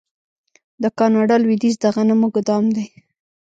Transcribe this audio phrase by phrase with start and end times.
[0.81, 2.85] د کاناډا لویدیځ د غنمو ګدام دی.